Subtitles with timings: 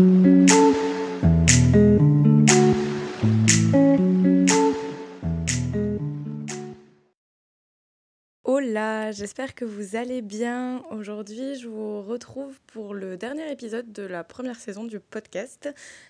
[0.00, 0.06] Hola,
[9.12, 10.82] j'espère que vous allez bien.
[10.90, 15.68] Aujourd'hui, je vous retrouve pour le dernier épisode de la première saison du podcast.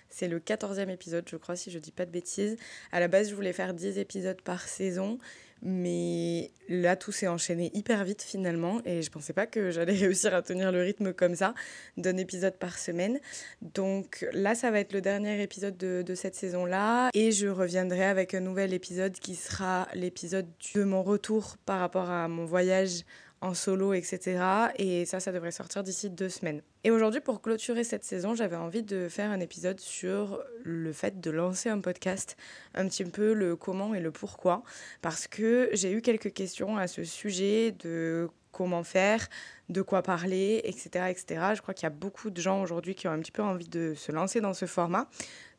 [0.09, 2.55] C'est le 14e épisode, je crois, si je dis pas de bêtises.
[2.93, 5.19] À la base, je voulais faire 10 épisodes par saison,
[5.61, 10.33] mais là, tout s'est enchaîné hyper vite finalement et je pensais pas que j'allais réussir
[10.33, 11.53] à tenir le rythme comme ça
[11.97, 13.19] d'un épisode par semaine.
[13.61, 18.05] Donc là, ça va être le dernier épisode de, de cette saison-là et je reviendrai
[18.05, 23.03] avec un nouvel épisode qui sera l'épisode de mon retour par rapport à mon voyage
[23.41, 24.39] en solo, etc.
[24.77, 26.61] Et ça, ça devrait sortir d'ici deux semaines.
[26.83, 31.19] Et aujourd'hui, pour clôturer cette saison, j'avais envie de faire un épisode sur le fait
[31.19, 32.37] de lancer un podcast,
[32.75, 34.63] un petit peu le comment et le pourquoi,
[35.01, 39.27] parce que j'ai eu quelques questions à ce sujet de comment faire,
[39.69, 41.05] de quoi parler, etc.
[41.09, 41.25] etc.
[41.55, 43.67] Je crois qu'il y a beaucoup de gens aujourd'hui qui ont un petit peu envie
[43.67, 45.07] de se lancer dans ce format.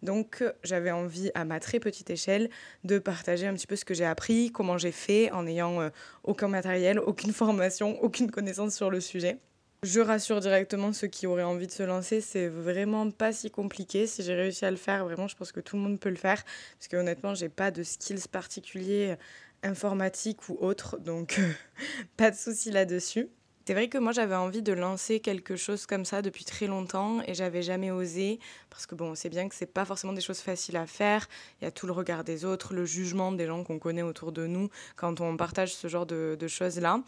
[0.03, 2.51] Donc j'avais envie à ma très petite échelle
[2.85, 5.91] de partager un petit peu ce que j'ai appris, comment j'ai fait en n'ayant euh,
[6.25, 9.39] aucun matériel, aucune formation, aucune connaissance sur le sujet.
[9.85, 14.07] Je rassure directement ceux qui auraient envie de se lancer, c'est vraiment pas si compliqué.
[14.07, 16.15] Si j'ai réussi à le faire, vraiment, je pense que tout le monde peut le
[16.15, 16.45] faire.
[16.79, 19.17] Parce que honnêtement, j'ai pas de skills particuliers
[19.63, 21.41] informatiques ou autres, donc
[22.17, 23.29] pas de souci là-dessus.
[23.65, 27.21] C'est vrai que moi j'avais envie de lancer quelque chose comme ça depuis très longtemps
[27.29, 30.21] et j'avais jamais osé parce que bon, on sait bien que c'est pas forcément des
[30.21, 31.29] choses faciles à faire.
[31.61, 34.33] Il y a tout le regard des autres, le jugement des gens qu'on connaît autour
[34.33, 37.03] de nous quand on partage ce genre de, choses là.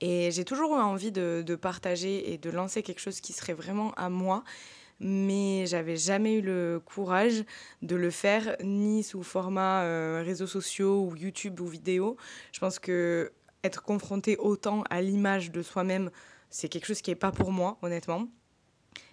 [0.00, 3.92] Et j'ai toujours eu envie de, partager et de lancer quelque chose qui serait vraiment
[3.96, 4.44] à moi
[5.00, 7.44] mais j'avais jamais eu le courage
[7.82, 12.16] de le faire ni sous format euh, réseaux sociaux ou YouTube ou vidéo.
[12.52, 13.32] Je pense que
[13.64, 16.10] être confronté autant à l'image de soi-même,
[16.50, 18.28] c'est quelque chose qui n'est pas pour moi, honnêtement.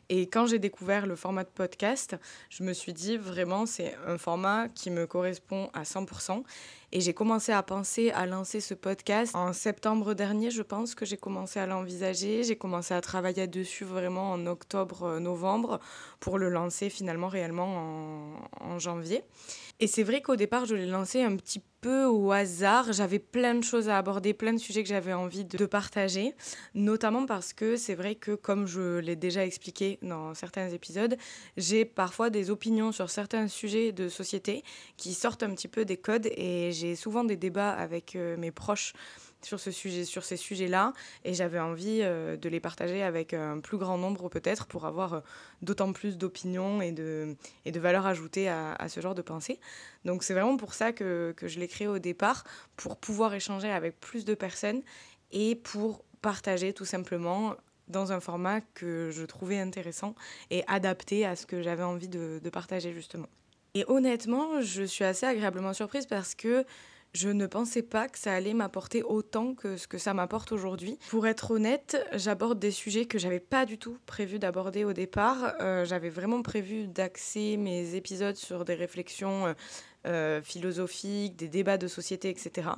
[0.10, 2.16] Et quand j'ai découvert le format de podcast,
[2.50, 6.44] je me suis dit vraiment c'est un format qui me correspond à 100%.
[6.96, 11.06] Et j'ai commencé à penser à lancer ce podcast en septembre dernier, je pense que
[11.06, 12.46] j'ai commencé à l'envisager.
[12.46, 15.82] J'ai commencé à travailler dessus vraiment en octobre-novembre
[16.22, 19.24] pour le lancer finalement réellement en, janvier.
[19.82, 22.94] Et c'est vrai qu'au départ, je l'ai lancé un petit peu au hasard.
[22.94, 26.34] J'avais plein de choses à aborder, plein de sujets que j'avais envie de partager,
[26.74, 31.18] notamment parce que c'est vrai que, comme je l'ai déjà expliqué dans certains épisodes,
[31.58, 34.64] j'ai parfois des opinions sur certains sujets de société
[34.98, 38.94] qui sortent un petit peu des codes et souvent des débats avec euh, mes proches
[39.46, 44.30] sur, ces sujets-là et j'avais envie euh, de les partager avec un plus grand nombre
[44.30, 45.20] peut-être pour avoir euh,
[45.62, 47.36] d'autant plus d'opinions et de,
[47.66, 49.60] et de valeur ajoutée à, ce genre de pensée.
[50.04, 52.44] Donc c'est vraiment pour ça que, je l'ai créé au départ,
[52.76, 54.82] pour pouvoir échanger avec plus de personnes
[55.32, 57.56] et pour partager tout simplement
[57.88, 60.16] dans un format que je trouvais intéressant
[60.50, 63.28] et adapté à ce que j'avais envie de partager justement.
[63.76, 66.66] Et honnêtement, je suis assez agréablement surprise parce que
[67.14, 70.98] je ne pensais pas que ça allait m'apporter autant que ce que ça m'apporte aujourd'hui.
[71.10, 75.56] Pour être honnête, j'aborde des sujets que j'avais pas du tout prévu d'aborder au départ.
[75.62, 79.54] Euh, j'avais vraiment prévu d'axer mes épisodes sur des réflexions euh,
[80.08, 82.70] euh, philosophiques, des débats de société, etc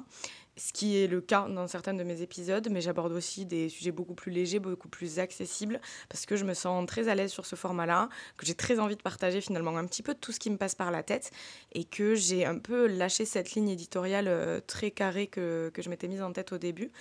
[0.58, 3.92] ce qui est le cas dans certains de mes épisodes, mais j'aborde aussi des sujets
[3.92, 5.80] beaucoup plus légers, beaucoup plus accessibles,
[6.10, 8.96] parce que je me sens très à l'aise sur ce format-là, que j'ai très envie
[8.96, 11.32] de partager finalement un petit peu tout ce qui me passe par la tête,
[11.74, 15.90] et que j'ai un peu lâché cette ligne éditoriale euh, très carrée que, que je
[15.90, 16.92] m'étais mise en tête au début.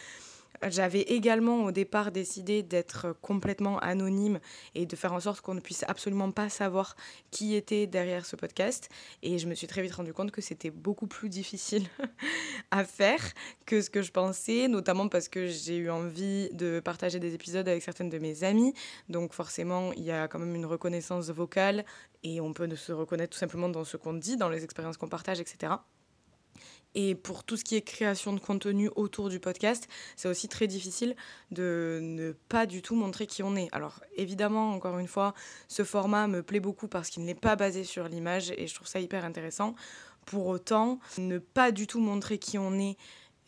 [0.69, 4.41] J'avais également au départ décidé d'être complètement anonyme
[4.75, 6.97] et de faire en sorte qu'on ne puisse absolument pas savoir
[7.31, 8.89] qui était derrière ce podcast.
[9.23, 11.87] Et je me suis très vite rendu compte que c'était beaucoup plus difficile
[12.71, 13.23] à faire
[13.65, 17.69] que ce que je pensais, notamment parce que j'ai eu envie de partager des épisodes
[17.69, 18.75] avec certaines de mes amies.
[19.09, 21.85] Donc forcément, il y a quand même une reconnaissance vocale
[22.23, 25.09] et on peut se reconnaître tout simplement dans ce qu'on dit, dans les expériences qu'on
[25.09, 25.75] partage, etc.
[26.99, 29.87] Et pour tout ce qui est création de contenu autour du podcast,
[30.17, 31.15] c'est aussi très difficile
[31.51, 33.69] de ne pas du tout montrer qui on est.
[33.73, 35.35] Alors évidemment, encore une fois,
[35.69, 38.89] ce format me plaît beaucoup parce qu'il n'est pas basé sur l'image et je trouve
[38.89, 39.75] ça hyper intéressant.
[40.25, 42.97] Pour autant, ne pas du tout montrer qui on est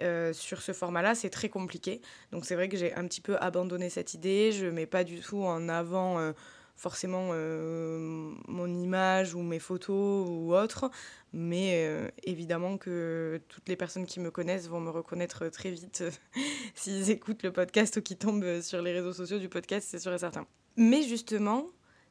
[0.02, 2.02] euh, sur ce format-là, c'est très compliqué.
[2.32, 4.52] Donc c'est vrai que j'ai un petit peu abandonné cette idée.
[4.52, 6.32] Je mets pas du tout en avant euh,
[6.78, 10.90] forcément euh, mon image ou mes photos ou autre,
[11.32, 16.04] mais euh, évidemment que toutes les personnes qui me connaissent vont me reconnaître très vite
[16.74, 20.14] s'ils écoutent le podcast ou qui tombent sur les réseaux sociaux du podcast, c'est sûr
[20.14, 20.46] et certain.
[20.76, 21.66] Mais justement,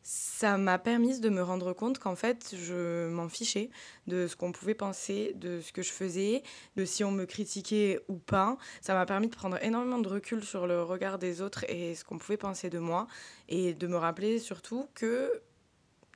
[0.09, 3.69] ça m'a permis de me rendre compte qu'en fait, je m'en fichais
[4.07, 6.43] de ce qu'on pouvait penser, de ce que je faisais,
[6.77, 8.57] de si on me critiquait ou pas.
[8.79, 12.05] Ça m'a permis de prendre énormément de recul sur le regard des autres et ce
[12.05, 13.07] qu'on pouvait penser de moi
[13.49, 15.41] et de me rappeler surtout que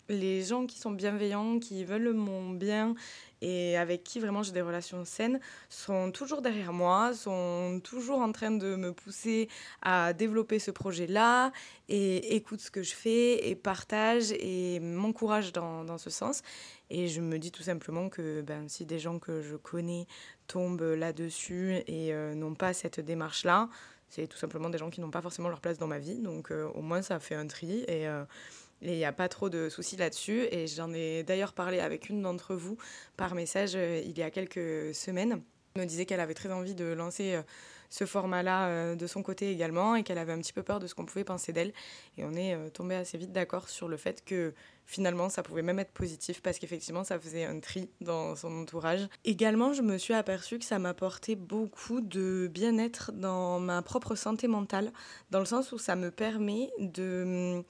[0.10, 2.96] les gens qui sont bienveillants, qui veulent mon bien
[3.42, 5.40] et avec qui vraiment j'ai des relations saines
[5.70, 9.50] sont toujours derrière moi, sont toujours en train de me pousser
[9.82, 11.52] à développer ce projet-là
[11.90, 16.44] et écoutent ce que je fais et partagent et m'encouragent dans, dans, ce sens.
[16.90, 20.06] Et je me dis tout simplement que ben, si des gens que je connais
[20.48, 23.70] tombent là-dessus et euh, n'ont pas cette démarche-là,
[24.10, 26.20] c'est tout simplement des gens qui n'ont pas forcément leur place dans ma vie.
[26.20, 28.08] Donc euh, au moins ça fait un tri et...
[28.08, 28.24] Euh,
[28.82, 30.48] il n'y a pas trop de soucis là-dessus.
[30.52, 32.78] Et j'en ai d'ailleurs parlé avec une d'entre vous
[33.18, 35.42] par message euh, il y a quelques semaines.
[35.76, 37.42] Elle me disait qu'elle avait très envie de lancer euh,
[37.90, 40.88] ce format-là euh, de son côté également et qu'elle avait un petit peu peur de
[40.88, 41.74] ce qu'on pouvait penser d'elle.
[42.18, 44.54] Et on est tombé assez vite d'accord sur le fait que
[44.86, 49.08] finalement ça pouvait même être positif parce qu'effectivement ça faisait un tri dans son entourage.
[49.24, 54.48] Également, je me suis aperçue que ça m'apportait beaucoup de bien-être dans ma propre santé
[54.48, 54.92] mentale,
[55.30, 57.24] dans le sens où ça me permet de
[57.60, 57.64] hum,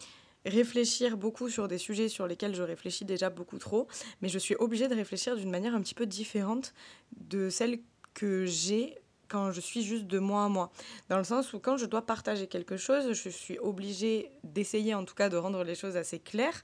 [0.45, 3.87] réfléchir beaucoup sur des sujets sur lesquels je réfléchis déjà beaucoup trop,
[4.21, 6.73] mais je suis obligée de réfléchir d'une manière un petit peu différente
[7.17, 7.79] de celle
[8.13, 8.97] que j'ai
[9.31, 10.71] quand je suis juste de moi à moi.
[11.07, 15.05] Dans le sens où quand je dois partager quelque chose, je suis obligée d'essayer en
[15.05, 16.61] tout cas de rendre les choses assez claires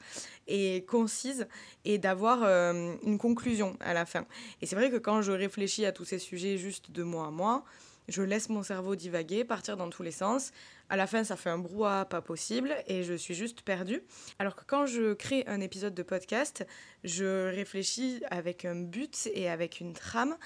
[0.47, 1.47] et concises
[1.85, 4.25] et d'avoir euh, une conclusion à la fin.
[4.61, 7.31] Et c'est vrai que quand je réfléchis à tous ces sujets juste de moi à
[7.31, 7.63] moi,
[8.09, 10.51] je laisse mon cerveau divaguer, partir dans tous les sens.
[10.89, 14.01] À la fin, ça fait un brouhaha pas possible et je suis juste perdue.
[14.39, 16.65] Alors que quand je crée un épisode de podcast,
[17.03, 20.37] je réfléchis avec un but et avec une trame.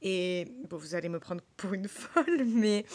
[0.00, 2.86] Et bon, vous allez me prendre pour une folle, mais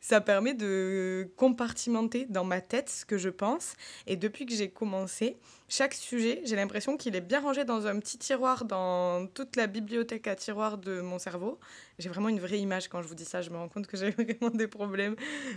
[0.00, 3.74] ça permet de compartimenter dans ma tête ce que je pense.
[4.06, 5.38] Et depuis que j'ai commencé,
[5.68, 9.66] chaque sujet, j'ai l'impression qu'il est bien rangé dans un petit tiroir dans toute la
[9.66, 11.58] bibliothèque à tiroirs de mon cerveau.
[11.98, 13.96] J'ai vraiment une vraie image quand je vous dis ça, je me rends compte que
[13.96, 15.16] j'ai vraiment des problèmes.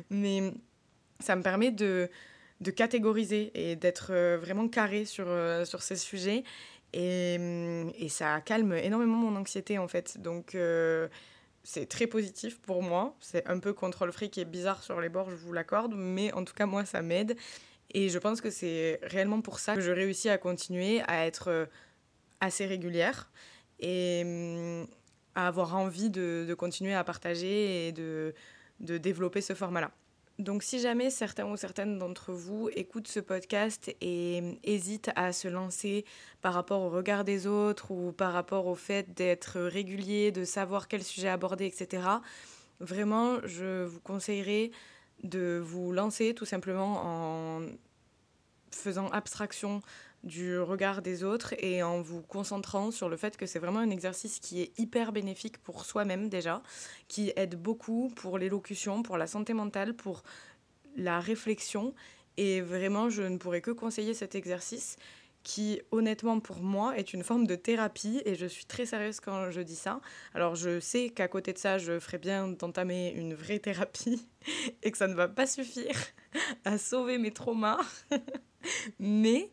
[0.10, 0.52] Mais
[1.20, 2.10] ça me permet de,
[2.62, 6.44] de catégoriser et d'être euh, vraiment carré sur, euh, sur ces sujets.
[6.94, 7.36] Et,
[8.00, 10.20] et, ça calme énormément mon anxiété en fait.
[10.20, 11.08] Donc euh,
[11.64, 13.16] c'est très positif pour moi.
[13.20, 16.44] C'est un peu contrôle fric et bizarre sur les bords, je vous l'accorde, mais en
[16.44, 17.38] tout cas, moi, ça m'aide.
[17.92, 21.68] Et je pense que c'est réellement pour ça que je réussis à continuer à être
[22.40, 23.32] assez régulière
[23.80, 24.88] et mm,
[25.36, 28.34] à avoir envie de, de continuer à partager et de,
[28.80, 29.92] de développer ce format-là.
[30.40, 35.50] Donc si jamais certains ou certaines d'entre vous écoutent ce podcast et hésitent à se
[35.50, 36.06] lancer
[36.42, 40.88] par rapport au regard des autres ou par rapport au fait d'être régulier, de savoir
[40.88, 42.04] quel sujet aborder, etc.,
[42.80, 44.72] vraiment, je vous conseillerais
[45.24, 47.62] de vous lancer tout simplement en
[48.72, 49.82] faisant abstraction
[50.24, 53.90] du regard des autres et en vous concentrant sur le fait que c'est vraiment un
[53.90, 56.62] exercice qui est hyper bénéfique pour soi-même déjà,
[57.08, 60.24] qui aide beaucoup pour l'élocution, pour la santé mentale, pour
[60.96, 61.94] la réflexion.
[62.38, 64.98] Et vraiment, je ne pourrais que conseiller cet exercice
[65.44, 68.22] qui, honnêtement, pour moi, est une forme de thérapie.
[68.26, 70.02] Et je suis très sérieuse quand je dis ça.
[70.34, 74.28] Alors, je sais qu'à côté de ça, je ferais bien d'entamer une vraie thérapie
[74.84, 75.96] et que ça ne va pas suffire
[76.66, 77.80] à sauver mes traumas.
[79.00, 79.50] Mais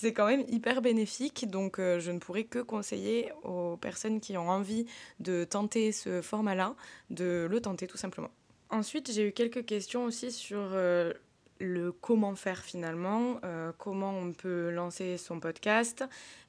[0.00, 1.50] c'est quand même hyper bénéfique.
[1.50, 4.86] Donc, euh, je ne pourrais que conseiller aux personnes qui ont envie
[5.18, 6.74] de tenter ce format-là,
[7.10, 8.30] de le tenter tout simplement.
[8.70, 11.12] Ensuite, j'ai eu quelques questions aussi sur euh,
[11.58, 16.04] le comment faire finalement, euh, comment on peut lancer son podcast,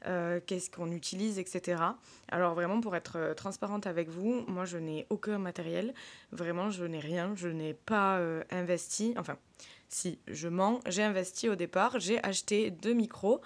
[0.06, 1.82] qu'est-ce qu'on utilise, etc.
[2.30, 5.94] Alors vraiment, pour être transparente avec vous, moi, je n'ai aucun matériel.
[6.32, 7.34] Vraiment, je n'ai rien.
[7.36, 9.14] Je n'ai pas investi.
[9.18, 9.38] Enfin,
[9.94, 10.80] si, je mens.
[10.88, 12.00] J'ai investi au départ.
[12.00, 13.42] J'ai acheté deux micros,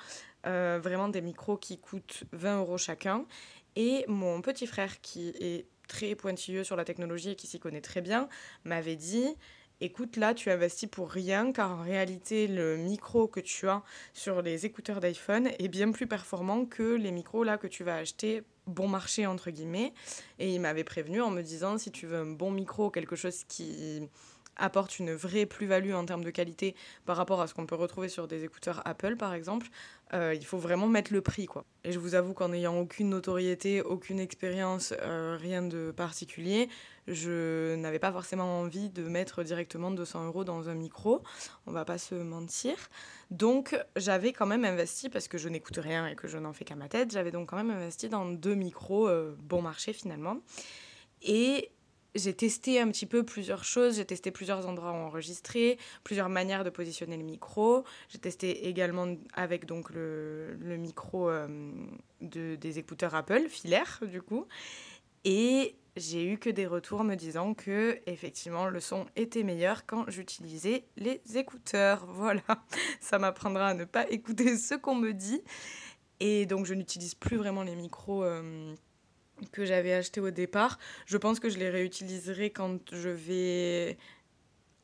[0.46, 3.26] euh, vraiment des micros qui coûtent 20 euros chacun.
[3.76, 7.82] Et mon petit frère, qui est très pointilleux sur la technologie et qui s'y connaît
[7.82, 8.30] très bien,
[8.64, 9.36] m'avait dit
[9.82, 13.84] écoute, là, tu investis pour rien, car en réalité, le micro que tu as
[14.14, 17.98] sur les écouteurs d'iPhone est bien plus performant que les micros là que tu vas
[17.98, 19.94] acheter bon marché, entre guillemets.
[20.40, 23.44] Et il m'avait prévenu en me disant, si tu veux un bon micro, quelque chose
[23.48, 24.08] qui
[24.58, 28.10] apporte une vraie plus-value en termes de qualité par rapport à ce qu'on peut retrouver
[28.10, 29.68] sur des écouteurs Apple par exemple,
[30.14, 31.66] euh, il faut vraiment mettre le prix quoi.
[31.84, 36.70] Et je vous avoue qu'en n'ayant aucune notoriété, aucune expérience, euh, rien de particulier,
[37.08, 41.22] je n'avais pas forcément envie de mettre directement 200 euros dans un micro,
[41.68, 42.76] on va pas se mentir.
[43.32, 46.66] Donc j'avais quand même investi, parce que je n'écoute rien et que je n'en fais
[46.66, 50.38] qu'à ma tête, j'avais donc quand même investi dans deux micros euh, bon marché finalement.
[51.22, 51.72] Et
[52.16, 53.98] j'ai testé un petit peu plusieurs choses.
[53.98, 57.84] J'ai testé plusieurs endroits où enregistrer, plusieurs manières de positionner le micro.
[58.10, 61.48] J'ai testé également avec donc le, le micro euh,
[62.22, 64.48] de, des écouteurs Apple, filaire du coup.
[65.26, 70.10] Et j'ai eu que des retours me disant que effectivement le son était meilleur quand
[70.10, 72.06] j'utilisais les écouteurs.
[72.16, 72.42] Voilà,
[73.02, 75.42] ça m'apprendra à ne pas écouter ce qu'on me dit.
[76.20, 78.74] Et donc je n'utilise plus vraiment les micros euh,
[79.52, 80.80] que j'avais achetés au départ.
[81.06, 83.98] Je pense que je les réutiliserai quand je vais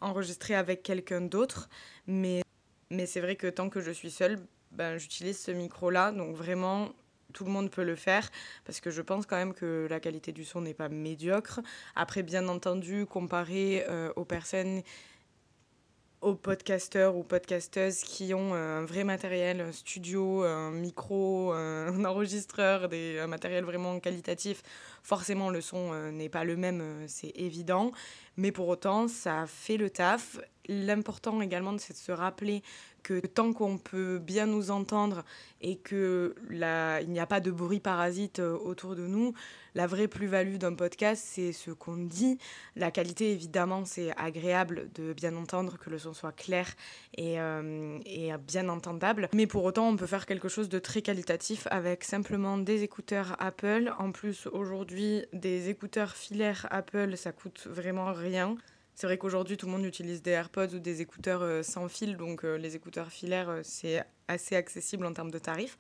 [0.02, 1.70] enregistrer avec quelqu'un d'autre.
[2.08, 2.42] Mais,
[2.90, 4.40] mais c'est vrai que tant que je suis seule,
[4.72, 6.12] ben, j'utilise ce micro-là.
[6.12, 6.94] Donc vraiment,
[7.34, 8.30] tout le monde peut le faire
[8.66, 11.62] parce que je pense quand même que la qualité du son n'est pas médiocre.
[11.96, 14.82] Après, bien entendu, comparé euh, aux personnes
[16.22, 22.90] aux podcasteurs ou podcasteuses qui ont un vrai matériel, un studio, un micro, un enregistreur,
[22.90, 24.62] des, un matériel vraiment qualitatif,
[25.04, 27.92] forcément le son euh, n'est pas le même, euh, c'est évident.
[28.38, 30.40] Mais pour autant, ça fait le taf.
[30.68, 32.62] L'important également, c'est de se rappeler
[33.04, 35.24] que tant qu'on peut bien nous entendre
[35.62, 39.34] et que il n'y a pas de bruit parasite euh, autour de nous,
[39.76, 42.38] la vraie plus-value d'un podcast, c'est ce qu'on dit.
[42.76, 46.68] La qualité, évidemment, c'est agréable de bien entendre, que le son soit clair
[47.16, 49.30] et, euh, et bien entendable.
[49.34, 53.36] Mais pour autant, on peut faire quelque chose de très qualitatif avec simplement des écouteurs
[53.40, 53.94] Apple.
[53.98, 58.58] En plus, aujourd'hui, des écouteurs filaires Apple, ça coûte vraiment rien.
[58.96, 62.18] C'est vrai qu'aujourd'hui, tout le monde utilise des AirPods ou des écouteurs euh, sans fil,
[62.18, 65.78] donc euh, les écouteurs filaires, euh, c'est assez accessible en termes de tarifs.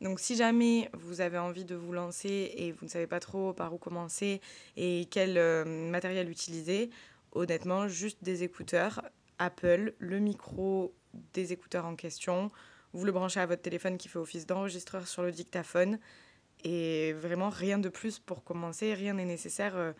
[0.00, 3.52] Donc si jamais vous avez envie de vous lancer et vous ne savez pas trop
[3.52, 4.40] par où commencer
[4.76, 6.90] et quel matériel utiliser,
[7.32, 9.02] honnêtement, juste des écouteurs
[9.40, 10.94] Apple, le micro
[11.34, 12.52] des écouteurs en question,
[12.92, 15.98] vous le branchez à votre téléphone qui fait office d'enregistreur sur le dictaphone
[16.62, 19.94] et vraiment rien de plus pour commencer, rien n'est nécessaire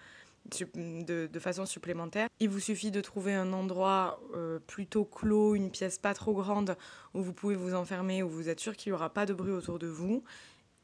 [0.51, 2.29] de, façon supplémentaire.
[2.41, 6.77] Il vous suffit de trouver un endroit euh, plutôt clos, une pièce pas trop grande
[7.15, 9.53] où vous pouvez vous enfermer, où vous êtes sûr qu'il n'y aura pas de bruit
[9.53, 10.25] autour de vous.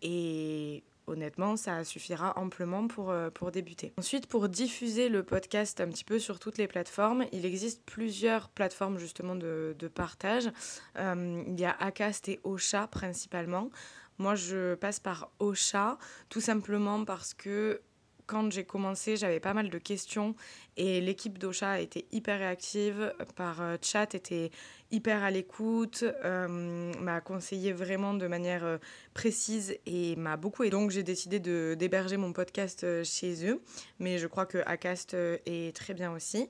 [0.02, 3.92] Et honnêtement, ça suffira amplement pour, euh, pour débuter.
[3.98, 8.48] Ensuite, pour diffuser le podcast un petit peu sur toutes les plateformes, il existe plusieurs
[8.48, 10.50] plateformes justement de, partage.
[10.98, 13.70] Euh, il y a Acast et Ocha principalement.
[14.18, 17.80] Moi, je passe par Ocha tout simplement parce que
[18.26, 20.34] quand j'ai commencé, j'avais pas mal de questions
[20.76, 24.50] et l'équipe d'Ocha était hyper réactive par euh, chat, était
[24.90, 28.78] hyper à l'écoute, euh, m'a conseillé vraiment de manière euh,
[29.12, 30.70] précise et m'a beaucoup aidé.
[30.70, 31.38] Donc j'ai décidé
[31.76, 33.60] d'héberger mon podcast chez eux,
[33.98, 36.48] mais je crois que Acast est très bien aussi.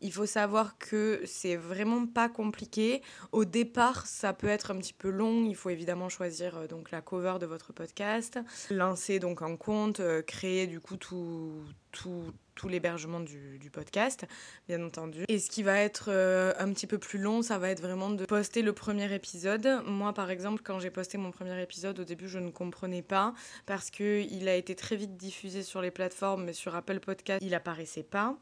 [0.00, 3.02] Il faut savoir que c'est vraiment pas compliqué.
[3.32, 5.44] Au départ, ça peut être un petit peu long.
[5.44, 8.38] Il faut évidemment choisir donc la cover de votre podcast,
[8.70, 12.24] lancer donc un compte, créer du coup tout, tout,
[12.54, 14.26] tout l'hébergement du, du, podcast,
[14.68, 15.24] bien entendu.
[15.28, 18.10] Et ce qui va être euh, un petit peu plus long, ça va être vraiment
[18.10, 19.82] de poster le premier épisode.
[19.86, 23.32] Moi, par exemple, quand j'ai posté mon premier épisode, au début, je ne comprenais pas
[23.66, 27.54] parce qu'il a été très vite diffusé sur les plateformes, mais sur Apple Podcast, il
[27.54, 28.36] apparaissait pas.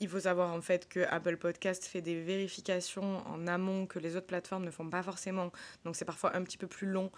[0.00, 4.16] Il faut savoir en fait que Apple Podcast fait des vérifications en amont que les
[4.16, 5.52] autres plateformes ne font pas forcément.
[5.84, 7.10] Donc c'est parfois un petit peu plus long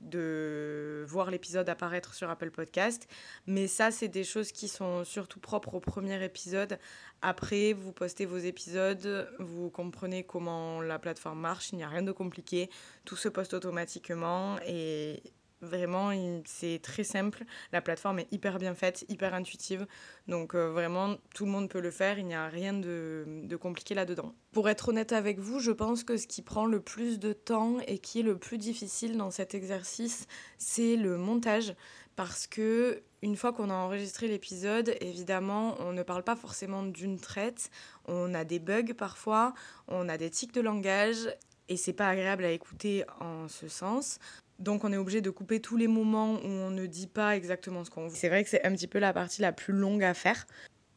[0.00, 3.08] de voir l'épisode apparaître sur Apple Podcast.
[3.46, 6.78] Mais ça, c'est des choses qui sont surtout propres au premier épisode.
[7.22, 12.02] Après, vous postez vos épisodes, vous comprenez comment la plateforme marche, il n'y a rien
[12.02, 12.70] de compliqué.
[13.04, 15.22] Tout se poste automatiquement et
[15.62, 16.10] Vraiment,
[16.44, 17.44] c'est très simple.
[17.72, 19.86] La plateforme est hyper bien faite, hyper intuitive.
[20.28, 22.18] Donc euh, vraiment, tout le monde peut le faire.
[22.18, 24.34] Il n'y a rien de, de compliqué là-dedans.
[24.52, 27.78] Pour être honnête avec vous, je pense que ce qui prend le plus de temps
[27.86, 30.26] et qui est le plus difficile dans cet exercice,
[30.58, 31.74] c'est le montage.
[32.16, 37.18] Parce que une fois qu'on a enregistré l'épisode, évidemment, on ne parle pas forcément d'une
[37.18, 37.70] traite.
[38.06, 39.54] On a des bugs parfois,
[39.88, 41.28] on a des tics de langage
[41.68, 44.18] et c'est pas agréable à écouter en ce sens.
[44.58, 47.84] Donc on est obligé de couper tous les moments où on ne dit pas exactement
[47.84, 48.16] ce qu'on veut.
[48.16, 50.46] C'est vrai que c'est un petit peu la partie la plus longue à faire.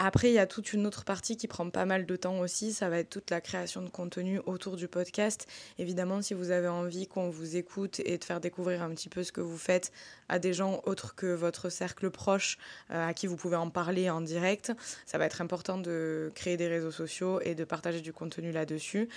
[0.01, 2.71] Après, il y a toute une autre partie qui prend pas mal de temps aussi.
[2.71, 5.45] Ça va être toute la création de contenu autour du podcast.
[5.77, 9.23] Évidemment, si vous avez envie qu'on vous écoute et de faire découvrir un petit peu
[9.23, 9.91] ce que vous faites
[10.29, 12.57] à des gens autres que votre cercle proche,
[12.91, 14.71] euh, à qui vous pouvez en parler en direct,
[15.05, 19.09] ça va être important de créer des réseaux sociaux et de partager du contenu là-dessus.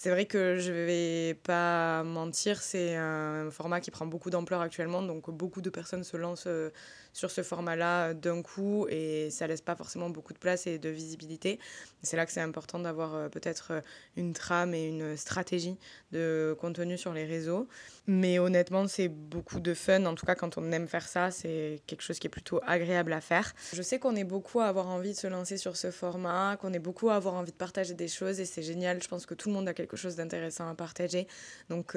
[0.00, 5.02] C'est vrai que je vais pas mentir, c'est un format qui prend beaucoup d'ampleur actuellement,
[5.02, 6.70] donc beaucoup de personnes se lancent euh,
[7.12, 10.88] sur ce format-là d'un coup et ça laisse pas forcément beaucoup de place et de
[10.88, 11.58] visibilité.
[12.02, 13.80] C'est là que c'est important d'avoir euh, peut-être euh,
[14.16, 15.76] une trame et une stratégie
[16.12, 17.66] de contenu sur les réseaux.
[18.06, 20.04] Mais honnêtement, c'est beaucoup de fun.
[20.06, 23.12] En tout cas, quand on aime faire ça, c'est quelque chose qui est plutôt agréable
[23.12, 23.52] à faire.
[23.72, 26.72] Je sais qu'on est beaucoup à avoir envie de se lancer sur ce format, qu'on
[26.72, 29.02] est beaucoup à avoir envie de partager des choses et c'est génial.
[29.02, 31.26] Je pense que tout le monde a quelque chose d'intéressant à partager.
[31.68, 31.96] Donc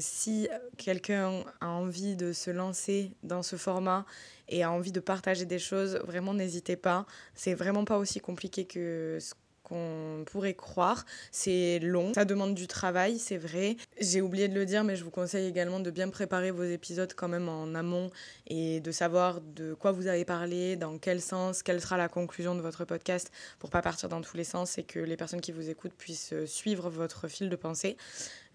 [0.00, 4.04] si quelqu'un a envie de se lancer dans ce format
[4.48, 7.06] et a envie de partager des choses, vraiment n'hésitez pas.
[7.34, 9.34] C'est vraiment pas aussi compliqué que ce
[9.66, 11.04] qu'on pourrait croire.
[11.32, 13.76] C'est long, ça demande du travail, c'est vrai.
[14.00, 17.12] J'ai oublié de le dire, mais je vous conseille également de bien préparer vos épisodes
[17.14, 18.10] quand même en amont
[18.46, 22.54] et de savoir de quoi vous allez parler, dans quel sens, quelle sera la conclusion
[22.54, 25.52] de votre podcast pour pas partir dans tous les sens et que les personnes qui
[25.52, 27.96] vous écoutent puissent suivre votre fil de pensée.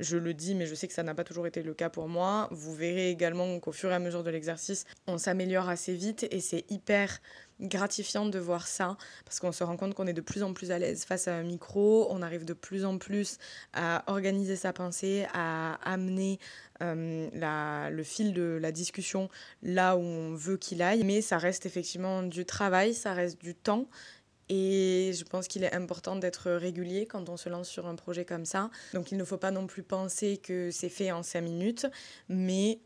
[0.01, 2.07] Je le dis, mais je sais que ça n'a pas toujours été le cas pour
[2.07, 2.47] moi.
[2.51, 6.41] Vous verrez également qu'au fur et à mesure de l'exercice, on s'améliore assez vite et
[6.41, 7.19] c'est hyper
[7.59, 10.71] gratifiant de voir ça parce qu'on se rend compte qu'on est de plus en plus
[10.71, 13.37] à l'aise face à un micro, on arrive de plus en plus
[13.73, 16.39] à organiser sa pensée, à amener
[16.81, 19.29] euh, le fil de la discussion
[19.61, 23.53] là où on veut qu'il aille, mais ça reste effectivement du travail, ça reste du
[23.53, 23.87] temps.
[24.53, 28.25] Et je pense qu'il est important d'être régulier quand on se lance sur un projet
[28.25, 28.69] comme ça.
[28.93, 31.87] Donc il ne faut pas non plus penser que c'est fait en cinq minutes,
[32.27, 32.81] mais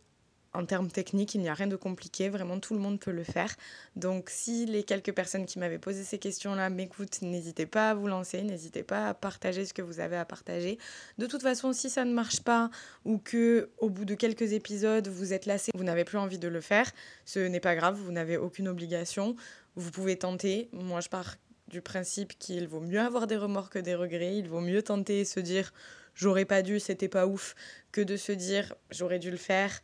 [0.54, 3.24] en termes techniques, il n'y a rien de compliqué, vraiment tout le monde peut le
[3.24, 3.52] faire.
[3.96, 8.08] Donc si les quelques personnes qui m'avaient posé ces questions-là m'écoutent, n'hésitez pas à vous
[8.08, 10.78] lancer, n'hésitez pas à partager ce que vous avez à partager.
[11.18, 12.70] De toute façon, si ça ne marche pas
[13.06, 16.48] ou que au bout de quelques épisodes, vous êtes lassé, vous n'avez plus envie de
[16.48, 16.92] le faire,
[17.26, 19.36] ce n'est pas grave, vous n'avez aucune obligation,
[19.76, 20.70] vous pouvez tenter.
[20.72, 21.36] Moi, je pars
[21.68, 25.22] du principe qu'il vaut mieux avoir des remords que des regrets, il vaut mieux tenter
[25.22, 25.74] et se dire
[26.14, 27.56] j'aurais pas dû, c'était pas ouf,
[27.92, 29.82] que de se dire j'aurais dû le faire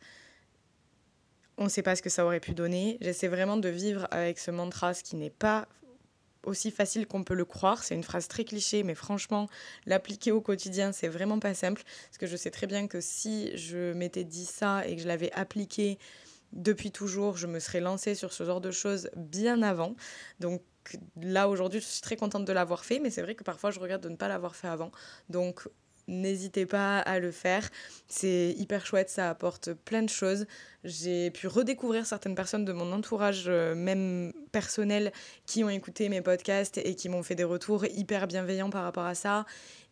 [1.58, 2.98] on ne sait pas ce que ça aurait pu donner.
[3.00, 5.68] J'essaie vraiment de vivre avec ce mantra, ce qui n'est pas
[6.44, 7.84] aussi facile qu'on peut le croire.
[7.84, 9.48] C'est une phrase très cliché, mais franchement,
[9.86, 11.82] l'appliquer au quotidien, c'est vraiment pas simple.
[12.06, 15.06] Parce que je sais très bien que si je m'étais dit ça et que je
[15.06, 15.98] l'avais appliqué
[16.52, 19.94] depuis toujours, je me serais lancée sur ce genre de choses bien avant.
[20.40, 20.62] Donc
[21.20, 23.80] là, aujourd'hui, je suis très contente de l'avoir fait, mais c'est vrai que parfois, je
[23.80, 24.90] regrette de ne pas l'avoir fait avant.
[25.28, 25.68] Donc
[26.08, 27.68] n'hésitez pas à le faire.
[28.08, 30.46] C'est hyper chouette, ça apporte plein de choses.
[30.84, 35.12] J'ai pu redécouvrir certaines personnes de mon entourage, euh, même personnel,
[35.46, 39.06] qui ont écouté mes podcasts et qui m'ont fait des retours hyper bienveillants par rapport
[39.06, 39.46] à ça.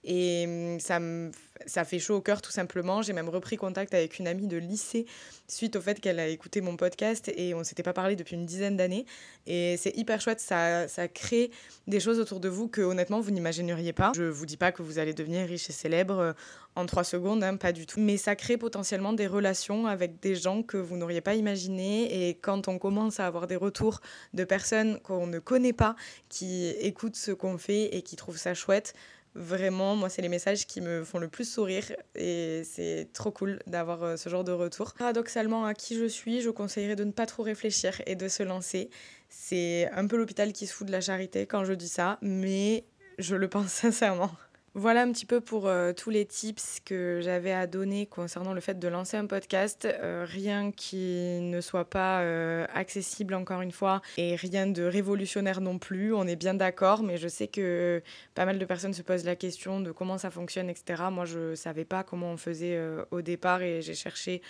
[0.04, 1.30] Et hum, ça, me,
[1.70, 3.00] ça fait chaud au cœur tout simplement.
[3.00, 5.06] J'ai même repris contact avec une amie de lycée
[5.46, 8.44] suite au fait qu'elle a écouté mon podcast et on s'était pas parlé depuis une
[8.44, 9.06] dizaine d'années.
[9.46, 11.50] Et c'est hyper chouette, ça, ça crée
[11.86, 14.12] des choses autour de vous que honnêtement vous n'imagineriez pas.
[14.16, 16.32] Je vous dis pas que vous allez devenir riche et célèbre euh,
[16.74, 18.00] en trois secondes, hein, pas du tout.
[18.00, 22.28] Mais ça crée potentiellement des relations avec des gens que vous n'auriez pas imaginé.
[22.28, 24.00] Et quand on commence à avoir des retours
[24.34, 25.96] de personnes qu'on ne connaît pas,
[26.28, 28.94] qui écoutent ce qu'on fait et qui trouvent ça chouette,
[29.34, 31.84] Vraiment, moi, c'est les messages qui me font le plus sourire
[32.16, 34.92] et c'est trop cool d'avoir euh, ce genre de retour.
[34.94, 38.42] Paradoxalement, à qui je suis, je conseillerais de ne pas trop réfléchir et de se
[38.42, 38.90] lancer.
[39.28, 42.84] C'est un peu l'hôpital qui se fout de la charité quand je dis ça, mais
[43.18, 44.32] je le pense sincèrement.
[44.74, 48.60] Voilà un petit peu pour euh, tous les tips que j'avais à donner concernant le
[48.60, 49.84] fait de lancer un podcast.
[49.84, 55.60] Euh, rien qui ne soit pas euh, accessible encore une fois et rien de révolutionnaire
[55.60, 56.14] non plus.
[56.14, 58.00] On est bien d'accord, mais je sais que
[58.36, 61.02] pas mal de personnes se posent la question de comment ça fonctionne, etc.
[61.10, 62.80] Moi, je ne savais pas comment on faisait
[63.10, 64.40] au départ et j'ai cherché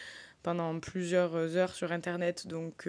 [0.42, 2.46] pendant plusieurs heures sur Internet.
[2.46, 2.87] Donc,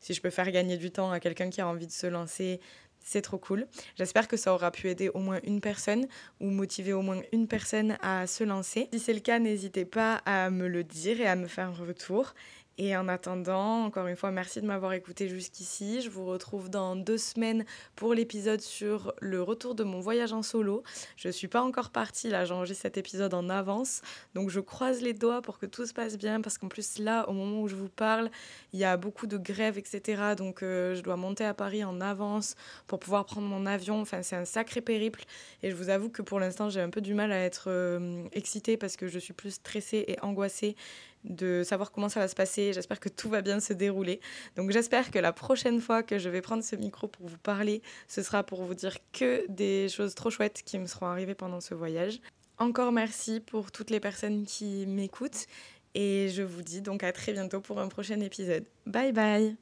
[0.00, 2.60] si je peux faire gagner du temps à quelqu'un qui a envie de se lancer,
[3.06, 3.66] c'est trop cool.
[3.96, 6.06] J'espère que ça aura pu aider au moins une personne
[6.40, 8.88] ou motiver au moins une personne à se lancer.
[8.92, 11.84] Si c'est le cas, n'hésitez pas à me le dire et à me faire un
[11.86, 12.34] retour.
[12.78, 16.02] Et en attendant, encore une fois, merci de m'avoir écouté jusqu'ici.
[16.02, 20.42] Je vous retrouve dans deux semaines pour l'épisode sur le retour de mon voyage en
[20.42, 20.82] solo.
[21.16, 24.02] Je ne suis pas encore partie, là j'enregistre cet épisode en avance.
[24.34, 27.26] Donc je croise les doigts pour que tout se passe bien parce qu'en plus là,
[27.30, 28.30] au moment où je vous parle,
[28.74, 30.34] il y a beaucoup de grèves, etc.
[30.36, 34.02] Donc euh, je dois monter à Paris en avance pour pouvoir prendre mon avion.
[34.02, 35.24] Enfin, c'est un sacré périple.
[35.62, 38.22] Et je vous avoue que pour l'instant, j'ai un peu du mal à être euh,
[38.32, 40.76] excitée parce que je suis plus stressée et angoissée
[41.24, 42.72] de savoir comment ça va se passer.
[42.72, 44.20] J'espère que tout va bien se dérouler.
[44.56, 47.82] Donc j'espère que la prochaine fois que je vais prendre ce micro pour vous parler,
[48.08, 51.60] ce sera pour vous dire que des choses trop chouettes qui me seront arrivées pendant
[51.60, 52.20] ce voyage.
[52.58, 55.46] Encore merci pour toutes les personnes qui m'écoutent
[55.94, 58.64] et je vous dis donc à très bientôt pour un prochain épisode.
[58.86, 59.56] Bye bye